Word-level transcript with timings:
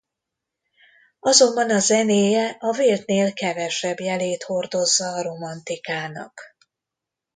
Azonban 1.19 1.69
a 1.69 1.79
zenéje 1.79 2.47
a 2.59 2.71
véltnél 2.71 3.33
kevesebb 3.33 3.99
jelét 3.99 4.43
hordozza 4.43 5.07
a 5.13 5.21
romantikának. 5.21 6.55